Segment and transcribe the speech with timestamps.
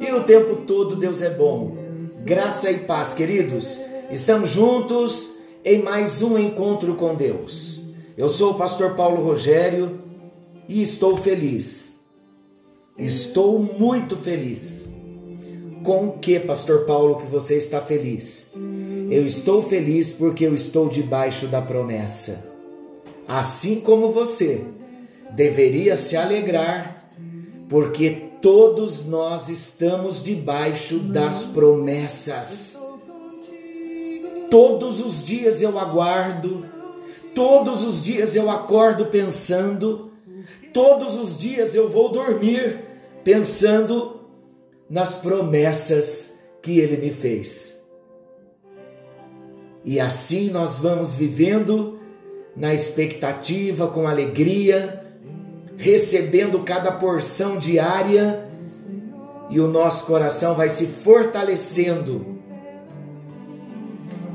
[0.00, 1.76] e o tempo todo Deus é bom.
[2.24, 3.80] Graça e paz, queridos.
[4.10, 7.90] Estamos juntos em mais um encontro com Deus.
[8.16, 10.00] Eu sou o pastor Paulo Rogério
[10.68, 12.04] e estou feliz.
[12.98, 14.96] Estou muito feliz.
[15.82, 18.52] Com o que, pastor Paulo, que você está feliz?
[19.10, 22.50] Eu estou feliz porque eu estou debaixo da promessa.
[23.28, 24.64] Assim como você
[25.32, 27.10] deveria se alegrar,
[27.68, 32.80] porque todos nós estamos debaixo das promessas.
[34.50, 36.68] Todos os dias eu aguardo,
[37.34, 40.10] todos os dias eu acordo pensando,
[40.72, 42.84] todos os dias eu vou dormir
[43.24, 44.20] pensando
[44.88, 47.88] nas promessas que ele me fez.
[49.84, 51.98] E assim nós vamos vivendo
[52.56, 55.05] na expectativa, com alegria,
[55.76, 58.46] recebendo cada porção diária
[59.48, 62.36] e o nosso coração vai se fortalecendo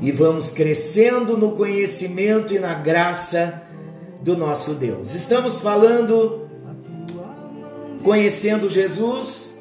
[0.00, 3.62] e vamos crescendo no conhecimento e na graça
[4.20, 5.14] do nosso Deus.
[5.14, 6.48] Estamos falando,
[8.02, 9.60] conhecendo Jesus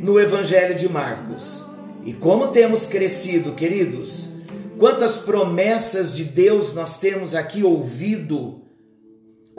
[0.00, 1.66] no Evangelho de Marcos.
[2.04, 4.34] E como temos crescido, queridos,
[4.78, 8.60] quantas promessas de Deus nós temos aqui ouvido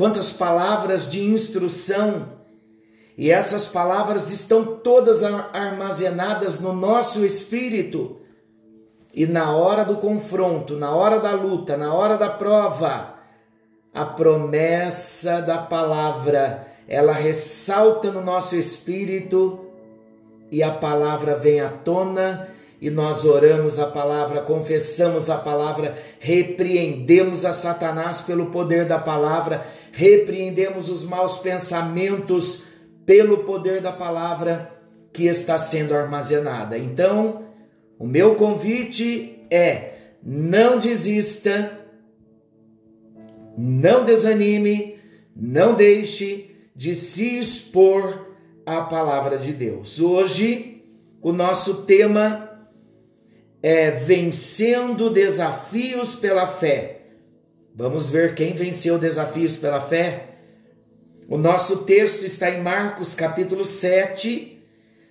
[0.02, 2.30] quantas palavras de instrução.
[3.16, 8.20] E essas palavras estão todas armazenadas no nosso espírito.
[9.14, 13.14] E na hora do confronto, na hora da luta, na hora da prova,
[13.94, 19.68] a promessa da palavra, ela ressalta no nosso espírito
[20.50, 22.48] e a palavra vem à tona
[22.82, 29.80] e nós oramos a palavra, confessamos a palavra, repreendemos a Satanás pelo poder da palavra
[29.92, 32.68] repreendemos os maus pensamentos
[33.06, 34.72] pelo poder da palavra
[35.12, 36.78] que está sendo armazenada.
[36.78, 37.46] Então,
[38.00, 39.94] o meu convite é:
[40.24, 41.80] não desista,
[43.58, 44.98] não desanime,
[45.36, 48.28] não deixe de se expor
[48.66, 50.00] à palavra de Deus.
[50.00, 50.84] Hoje,
[51.22, 52.50] o nosso tema
[53.62, 57.01] é vencendo desafios pela fé.
[57.74, 60.36] Vamos ver quem venceu desafios pela fé?
[61.28, 64.62] O nosso texto está em Marcos capítulo 7,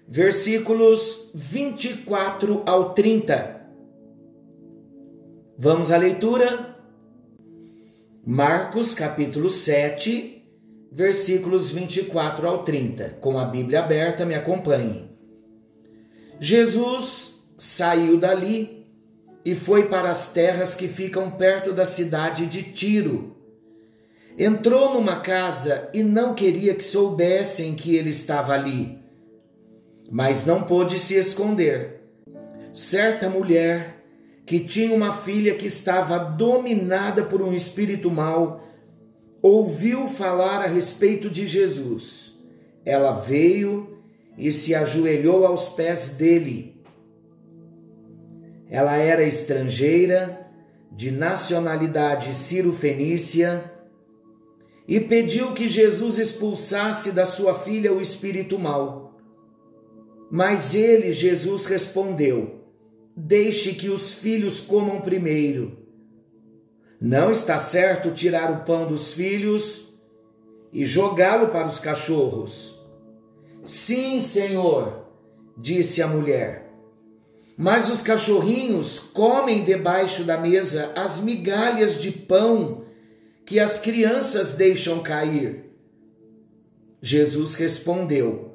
[0.06, 3.60] versículos 24 ao 30.
[5.56, 6.76] Vamos à leitura?
[8.26, 10.44] Marcos capítulo 7,
[10.92, 13.16] versículos 24 ao 30.
[13.22, 15.08] Com a Bíblia aberta, me acompanhe.
[16.38, 18.79] Jesus saiu dali
[19.44, 23.36] e foi para as terras que ficam perto da cidade de Tiro.
[24.38, 28.98] Entrou numa casa e não queria que soubessem que ele estava ali,
[30.10, 32.00] mas não pôde se esconder.
[32.72, 34.00] Certa mulher
[34.46, 38.66] que tinha uma filha que estava dominada por um espírito mau,
[39.40, 42.34] ouviu falar a respeito de Jesus.
[42.84, 43.98] Ela veio
[44.36, 46.79] e se ajoelhou aos pés dele
[48.70, 50.46] ela era estrangeira,
[50.92, 53.72] de nacionalidade ciro-fenícia,
[54.86, 59.18] e pediu que Jesus expulsasse da sua filha o espírito mau.
[60.30, 62.64] Mas ele, Jesus, respondeu:
[63.16, 65.78] Deixe que os filhos comam primeiro.
[67.00, 69.94] Não está certo tirar o pão dos filhos
[70.72, 72.80] e jogá-lo para os cachorros.
[73.64, 75.06] Sim, Senhor,
[75.56, 76.59] disse a mulher.
[77.60, 82.86] Mas os cachorrinhos comem debaixo da mesa as migalhas de pão
[83.44, 85.70] que as crianças deixam cair.
[87.02, 88.54] Jesus respondeu: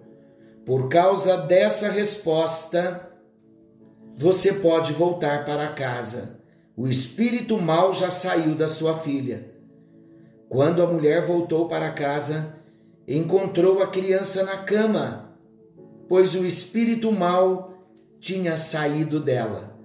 [0.66, 3.12] Por causa dessa resposta,
[4.16, 6.40] você pode voltar para casa.
[6.76, 9.52] O espírito mau já saiu da sua filha.
[10.50, 12.56] Quando a mulher voltou para casa,
[13.08, 15.38] encontrou a criança na cama,
[16.08, 17.75] pois o espírito mau
[18.26, 19.78] tinha saído dela.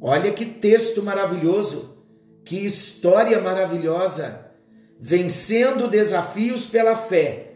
[0.00, 2.04] Olha que texto maravilhoso,
[2.44, 4.50] que história maravilhosa,
[4.98, 7.52] vencendo desafios pela fé.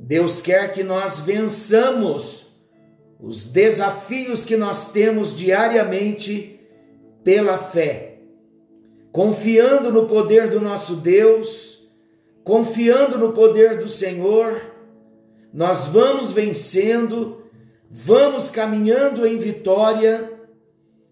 [0.00, 2.56] Deus quer que nós vençamos
[3.20, 6.58] os desafios que nós temos diariamente
[7.22, 8.18] pela fé,
[9.12, 11.88] confiando no poder do nosso Deus,
[12.42, 14.60] confiando no poder do Senhor,
[15.52, 17.43] nós vamos vencendo,
[17.96, 20.32] vamos caminhando em vitória,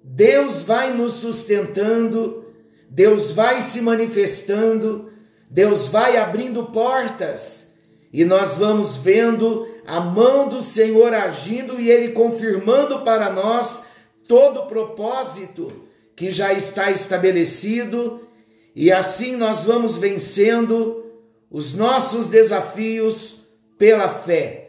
[0.02, 2.44] Deus vai nos sustentando,
[2.90, 5.12] Deus vai se manifestando,
[5.48, 7.78] Deus vai abrindo portas.
[8.12, 13.90] E nós vamos vendo a mão do Senhor agindo e Ele confirmando para nós
[14.26, 15.84] todo o propósito
[16.16, 18.28] que já está estabelecido,
[18.74, 21.06] e assim nós vamos vencendo
[21.48, 23.44] os nossos desafios
[23.78, 24.61] pela fé.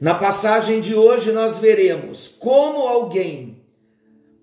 [0.00, 3.62] Na passagem de hoje nós veremos como alguém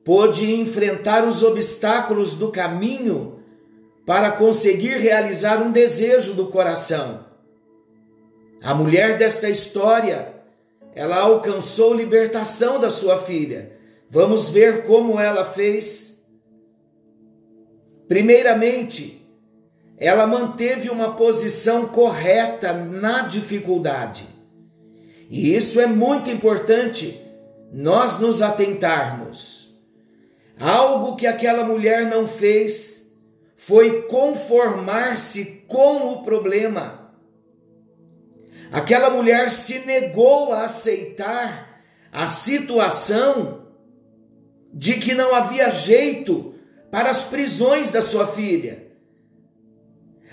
[0.05, 3.39] pôde enfrentar os obstáculos do caminho
[4.05, 7.25] para conseguir realizar um desejo do coração.
[8.61, 10.35] A mulher desta história,
[10.93, 13.75] ela alcançou libertação da sua filha.
[14.09, 16.23] Vamos ver como ela fez.
[18.07, 19.27] Primeiramente,
[19.97, 24.36] ela manteve uma posição correta na dificuldade.
[25.29, 27.21] E isso é muito importante
[27.71, 29.75] nós nos atentarmos.
[30.59, 33.15] Algo que aquela mulher não fez
[33.55, 37.11] foi conformar-se com o problema.
[38.71, 41.81] Aquela mulher se negou a aceitar
[42.11, 43.67] a situação
[44.73, 46.53] de que não havia jeito
[46.91, 48.87] para as prisões da sua filha.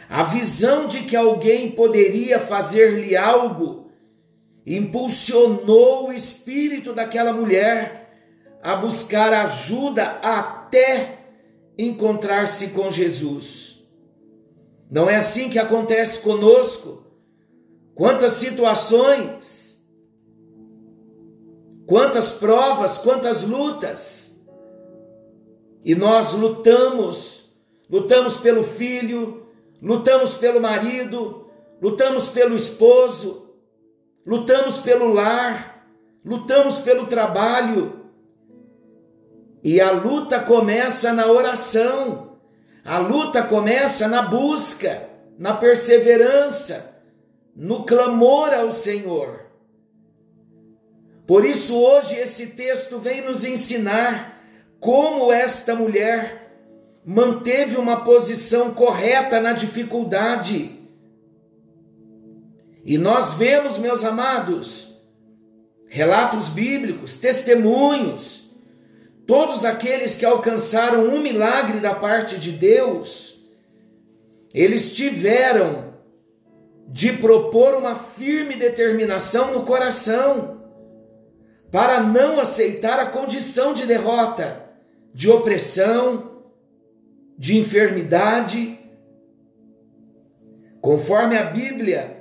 [0.08, 3.83] A visão de que alguém poderia fazer-lhe algo
[4.66, 11.18] impulsionou o espírito daquela mulher a buscar ajuda até
[11.76, 13.82] encontrar-se com Jesus.
[14.90, 17.04] Não é assim que acontece conosco?
[17.94, 19.86] quantas situações,
[21.86, 24.44] quantas provas, quantas lutas.
[25.84, 27.52] E nós lutamos,
[27.88, 29.46] lutamos pelo filho,
[29.80, 31.46] lutamos pelo marido,
[31.80, 33.43] lutamos pelo esposo,
[34.26, 35.86] lutamos pelo lar,
[36.24, 38.04] lutamos pelo trabalho.
[39.62, 42.38] E a luta começa na oração,
[42.84, 46.94] a luta começa na busca, na perseverança
[47.54, 49.46] no clamor ao Senhor.
[51.26, 54.42] Por isso, hoje, esse texto vem nos ensinar
[54.80, 56.42] como esta mulher
[57.06, 60.73] manteve uma posição correta na dificuldade.
[62.84, 65.00] E nós vemos, meus amados,
[65.86, 68.50] relatos bíblicos, testemunhos,
[69.26, 73.42] todos aqueles que alcançaram um milagre da parte de Deus,
[74.52, 75.94] eles tiveram
[76.86, 80.62] de propor uma firme determinação no coração
[81.72, 84.62] para não aceitar a condição de derrota,
[85.12, 86.42] de opressão,
[87.36, 88.78] de enfermidade.
[90.80, 92.13] Conforme a Bíblia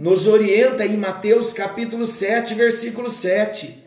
[0.00, 3.84] nos orienta em Mateus capítulo 7, versículo 7: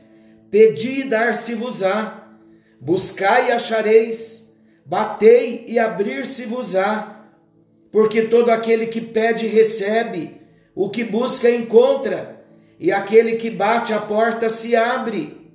[0.51, 2.37] Pedi e dar-se-vos-á,
[2.79, 4.55] buscai e achareis,
[4.85, 7.31] batei e abrir-se-vos-á
[7.91, 10.39] porque todo aquele que pede recebe,
[10.75, 12.45] o que busca encontra,
[12.79, 15.51] e aquele que bate a porta se abre.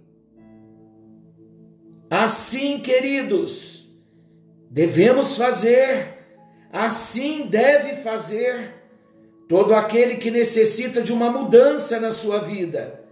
[2.11, 3.93] Assim, queridos,
[4.69, 6.19] devemos fazer,
[6.73, 8.78] assim deve fazer
[9.49, 13.03] todo aquele que necessita de uma mudança na sua vida,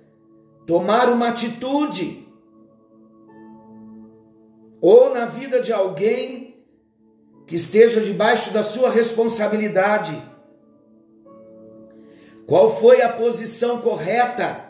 [0.66, 2.26] tomar uma atitude,
[4.80, 6.62] ou na vida de alguém
[7.46, 10.20] que esteja debaixo da sua responsabilidade.
[12.46, 14.64] Qual foi a posição correta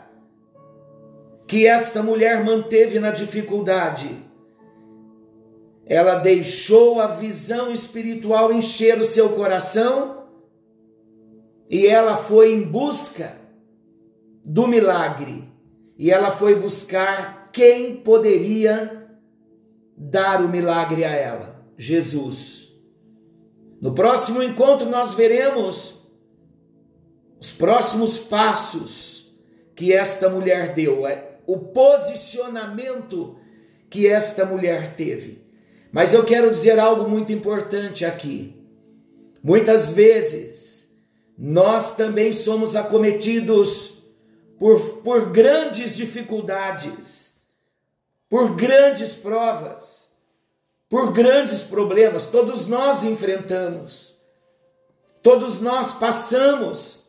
[1.45, 4.25] que esta mulher manteve na dificuldade?
[5.85, 10.26] Ela deixou a visão espiritual encher o seu coração
[11.69, 13.37] e ela foi em busca
[14.43, 15.43] do milagre.
[15.97, 19.09] E ela foi buscar quem poderia
[19.97, 22.67] dar o milagre a ela: Jesus.
[23.81, 26.07] No próximo encontro, nós veremos
[27.39, 29.35] os próximos passos
[29.75, 33.37] que esta mulher deu, é, o posicionamento
[33.89, 35.45] que esta mulher teve.
[35.91, 38.55] Mas eu quero dizer algo muito importante aqui.
[39.43, 40.86] Muitas vezes,
[41.37, 44.03] nós também somos acometidos
[44.57, 47.39] por, por grandes dificuldades,
[48.29, 50.07] por grandes provas
[50.89, 54.17] por grandes problemas, todos nós enfrentamos,
[55.21, 57.07] todos nós passamos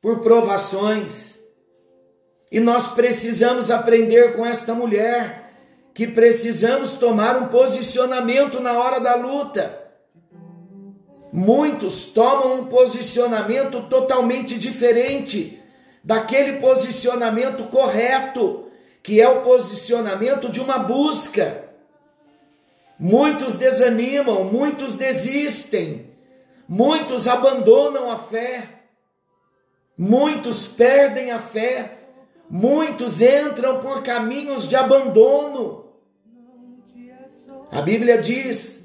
[0.00, 1.40] por provações.
[2.50, 5.54] E nós precisamos aprender com esta mulher
[5.94, 9.81] que precisamos tomar um posicionamento na hora da luta.
[11.32, 15.62] Muitos tomam um posicionamento totalmente diferente
[16.04, 18.68] daquele posicionamento correto,
[19.02, 21.70] que é o posicionamento de uma busca.
[22.98, 26.10] Muitos desanimam, muitos desistem,
[26.68, 28.68] muitos abandonam a fé,
[29.96, 31.98] muitos perdem a fé,
[32.48, 35.86] muitos entram por caminhos de abandono.
[37.70, 38.81] A Bíblia diz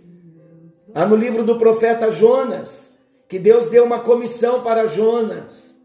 [0.97, 2.97] Há no livro do profeta Jonas
[3.29, 5.79] que Deus deu uma comissão para Jonas.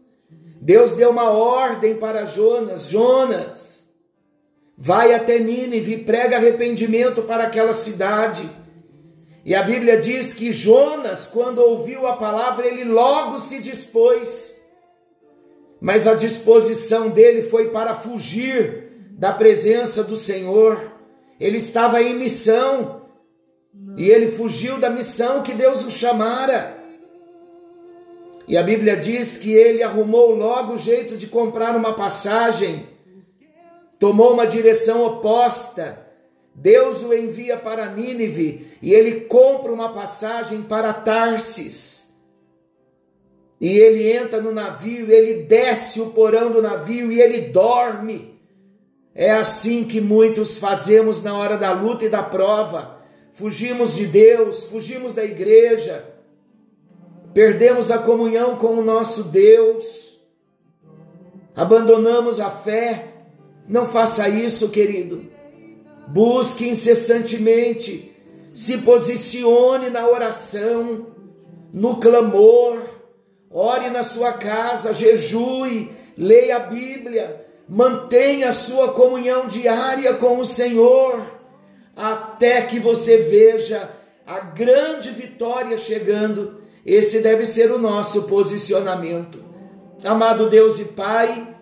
[0.59, 3.89] Deus deu uma ordem para Jonas: Jonas,
[4.75, 8.49] vai até Nínive e prega arrependimento para aquela cidade.
[9.45, 14.63] E a Bíblia diz que Jonas, quando ouviu a palavra, ele logo se dispôs.
[15.79, 20.91] Mas a disposição dele foi para fugir da presença do Senhor.
[21.39, 23.02] Ele estava em missão,
[23.95, 26.77] e ele fugiu da missão que Deus o chamara.
[28.47, 32.87] E a Bíblia diz que ele arrumou logo o jeito de comprar uma passagem,
[33.99, 35.99] tomou uma direção oposta.
[36.55, 42.13] Deus o envia para Nínive e ele compra uma passagem para Tarsis.
[43.59, 48.39] E ele entra no navio, ele desce o porão do navio e ele dorme.
[49.15, 52.92] É assim que muitos fazemos na hora da luta e da prova
[53.33, 56.05] fugimos de Deus, fugimos da igreja,
[57.33, 60.21] perdemos a comunhão com o nosso Deus,
[61.55, 63.09] abandonamos a fé.
[63.67, 65.31] Não faça isso, querido.
[66.07, 68.13] Busque incessantemente,
[68.53, 71.07] se posicione na oração,
[71.71, 72.81] no clamor,
[73.49, 80.45] ore na sua casa, jejue, leia a Bíblia, mantenha a sua comunhão diária com o
[80.45, 81.32] Senhor
[81.95, 83.89] até que você veja
[84.25, 86.61] a grande vitória chegando.
[86.85, 89.43] Esse deve ser o nosso posicionamento.
[90.03, 91.55] Amado Deus e Pai,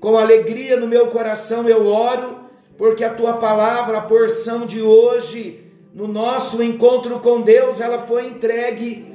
[0.00, 2.38] com alegria no meu coração eu oro,
[2.78, 8.28] porque a tua palavra, a porção de hoje, no nosso encontro com Deus, ela foi
[8.28, 9.14] entregue.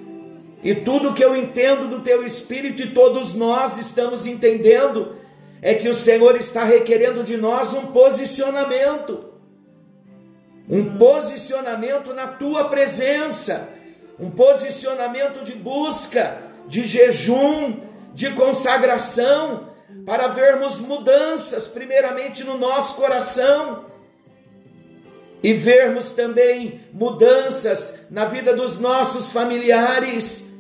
[0.63, 5.15] E tudo que eu entendo do teu espírito e todos nós estamos entendendo
[5.60, 9.30] é que o Senhor está requerendo de nós um posicionamento
[10.71, 13.69] um posicionamento na tua presença,
[14.17, 17.81] um posicionamento de busca, de jejum,
[18.13, 19.69] de consagração,
[20.05, 23.85] para vermos mudanças, primeiramente no nosso coração,
[25.43, 30.55] e vermos também mudanças na vida dos nossos familiares,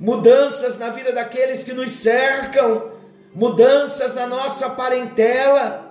[0.00, 2.90] mudanças na vida daqueles que nos cercam,
[3.32, 5.87] mudanças na nossa parentela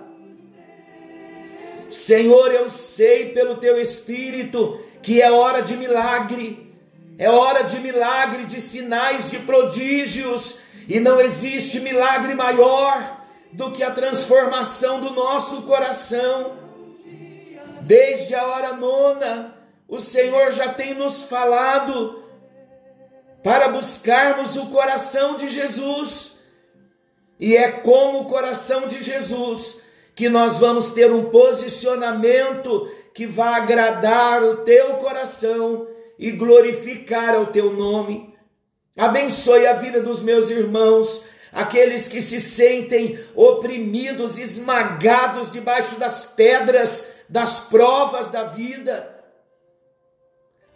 [1.88, 6.72] Senhor, eu sei pelo teu espírito que é hora de milagre,
[7.16, 13.82] é hora de milagre, de sinais, de prodígios, e não existe milagre maior do que
[13.82, 16.56] a transformação do nosso coração.
[17.80, 19.56] Desde a hora nona,
[19.88, 22.22] o Senhor já tem nos falado
[23.42, 26.40] para buscarmos o coração de Jesus,
[27.40, 29.87] e é como o coração de Jesus
[30.18, 35.86] que nós vamos ter um posicionamento que vai agradar o teu coração
[36.18, 38.34] e glorificar o teu nome.
[38.96, 47.18] Abençoe a vida dos meus irmãos, aqueles que se sentem oprimidos, esmagados debaixo das pedras,
[47.28, 49.22] das provas da vida.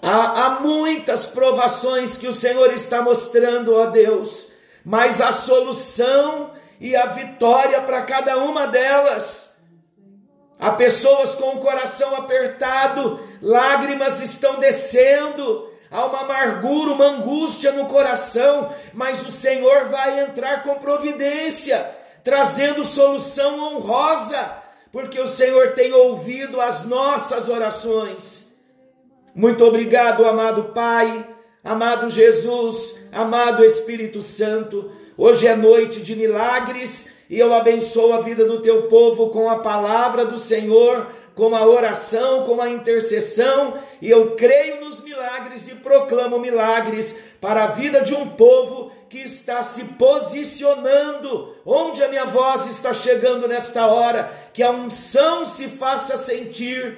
[0.01, 4.53] Há, há muitas provações que o Senhor está mostrando, ó Deus,
[4.85, 9.63] mas a solução e a vitória para cada uma delas.
[10.59, 17.87] Há pessoas com o coração apertado, lágrimas estão descendo, há uma amargura, uma angústia no
[17.87, 21.89] coração, mas o Senhor vai entrar com providência,
[22.25, 24.57] trazendo solução honrosa,
[24.91, 28.61] porque o Senhor tem ouvido as nossas orações.
[29.33, 31.29] Muito obrigado, amado Pai,
[31.63, 35.02] amado Jesus, amado Espírito Santo.
[35.17, 39.59] Hoje é noite de milagres e eu abençoo a vida do teu povo com a
[39.59, 45.77] palavra do Senhor, com a oração, com a intercessão, e eu creio nos milagres e
[45.77, 52.25] proclamo milagres para a vida de um povo que está se posicionando, onde a minha
[52.25, 56.97] voz está chegando nesta hora, que a unção se faça sentir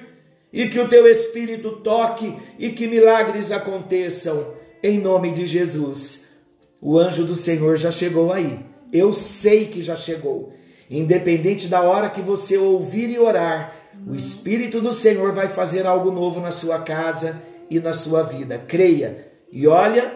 [0.53, 6.34] e que o teu espírito toque e que milagres aconteçam, em nome de Jesus.
[6.81, 8.59] O anjo do Senhor já chegou aí.
[8.91, 10.53] Eu sei que já chegou.
[10.89, 13.73] Independente da hora que você ouvir e orar,
[14.07, 18.59] o Espírito do Senhor vai fazer algo novo na sua casa e na sua vida.
[18.59, 19.27] Creia.
[19.51, 20.13] E olha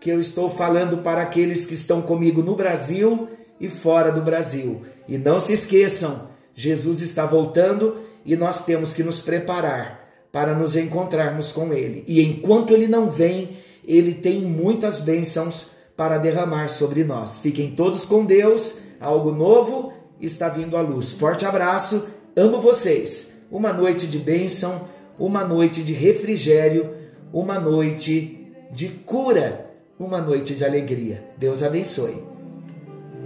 [0.00, 3.28] que eu estou falando para aqueles que estão comigo no Brasil
[3.60, 4.82] e fora do Brasil.
[5.08, 10.76] E não se esqueçam, Jesus está voltando e nós temos que nos preparar para nos
[10.76, 12.04] encontrarmos com Ele.
[12.06, 13.56] E enquanto Ele não vem,
[13.86, 17.38] Ele tem muitas bênçãos para derramar sobre nós.
[17.38, 21.12] Fiquem todos com Deus, algo novo está vindo à luz.
[21.12, 23.46] Forte abraço, amo vocês.
[23.50, 26.94] Uma noite de bênção, uma noite de refrigério,
[27.32, 31.24] uma noite de cura, uma noite de alegria.
[31.36, 32.22] Deus abençoe.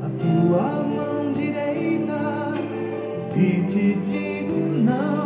[0.01, 2.55] A tua mão direita
[3.35, 5.19] e te digo não.